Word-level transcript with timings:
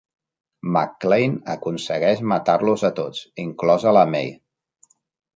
McClane 0.75 1.35
aconsegueix 1.55 2.23
matar-los 2.31 2.85
a 2.89 2.91
tots, 2.99 3.19
inclosa 3.43 3.93
la 3.99 4.07
Mai. 4.15 4.33